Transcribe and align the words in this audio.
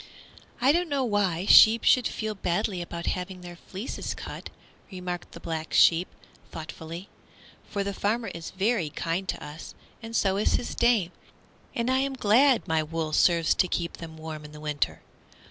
"I 0.59 0.71
don't 0.71 0.89
know 0.89 1.03
why 1.03 1.45
sheep 1.45 1.83
should 1.83 2.07
feel 2.07 2.33
badly 2.33 2.81
about 2.81 3.05
having 3.05 3.41
their 3.41 3.55
fleeces 3.57 4.15
cut," 4.15 4.49
remarked 4.89 5.33
the 5.33 5.39
Black 5.39 5.73
Sheep, 5.73 6.07
thoughtfully, 6.51 7.07
"for 7.69 7.83
the 7.83 7.93
farmer 7.93 8.29
is 8.29 8.49
very 8.49 8.89
kind 8.89 9.27
to 9.29 9.43
us, 9.45 9.75
and 10.01 10.15
so 10.15 10.37
is 10.37 10.53
his 10.53 10.73
dame, 10.73 11.11
and 11.75 11.91
I 11.91 11.99
am 11.99 12.13
glad 12.13 12.67
my 12.67 12.81
wool 12.81 13.13
serves 13.13 13.53
to 13.53 13.67
keep 13.67 13.97
them 13.97 14.17
warm 14.17 14.43
in 14.43 14.53
the 14.53 14.59
winter. 14.59 15.03